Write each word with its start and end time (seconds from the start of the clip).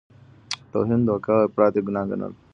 توهین، 0.71 1.01
دوکه 1.07 1.29
او 1.35 1.43
افراط 1.45 1.73
یې 1.77 1.81
ګناه 1.87 2.05
ګڼل. 2.09 2.33